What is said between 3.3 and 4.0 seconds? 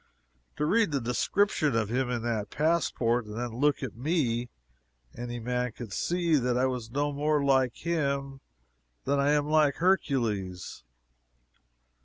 then look at